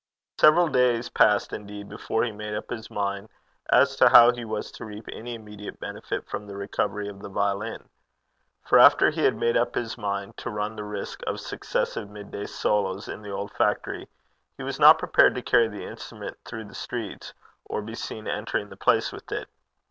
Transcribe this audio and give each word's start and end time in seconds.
Several 0.39 0.67
days 0.67 1.09
passed 1.09 1.53
indeed 1.53 1.87
before 1.87 2.23
he 2.23 2.31
made 2.31 2.55
up 2.55 2.71
his 2.71 2.89
mind 2.89 3.29
as 3.69 3.95
to 3.97 4.09
how 4.09 4.31
he 4.31 4.43
was 4.43 4.71
to 4.71 4.83
reap 4.85 5.05
any 5.13 5.35
immediate 5.35 5.79
benefit 5.79 6.27
from 6.27 6.47
the 6.47 6.57
recovery 6.57 7.07
of 7.07 7.19
the 7.21 7.29
violin. 7.29 7.87
For 8.65 8.79
after 8.79 9.11
he 9.11 9.21
had 9.23 9.35
made 9.35 9.55
up 9.55 9.75
his 9.75 9.99
mind 9.99 10.37
to 10.37 10.49
run 10.49 10.75
the 10.75 10.83
risk 10.83 11.21
of 11.27 11.39
successive 11.39 12.09
mid 12.09 12.31
day 12.31 12.47
solos 12.47 13.07
in 13.07 13.21
the 13.21 13.29
old 13.29 13.51
factory 13.51 14.07
he 14.57 14.63
was 14.63 14.79
not 14.79 14.97
prepared 14.97 15.35
to 15.35 15.43
carry 15.43 15.67
the 15.67 15.85
instrument 15.85 16.39
through 16.45 16.63
the 16.65 16.73
streets, 16.73 17.35
or 17.65 17.83
be 17.83 17.93
seen 17.93 18.25
entering 18.27 18.69
the 18.69 18.75
place 18.77 19.11
with 19.11 19.31
it. 19.31 19.49